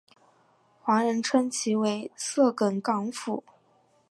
[0.81, 3.43] 华人称其为色梗港府。